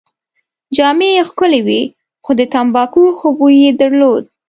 جامې 0.75 1.09
يې 1.15 1.21
ښکلې 1.29 1.59
وې 1.65 1.81
او 2.25 2.31
د 2.39 2.41
تمباکو 2.53 3.03
ښه 3.17 3.29
بوی 3.37 3.55
يې 3.63 3.71
درلود. 3.81 4.23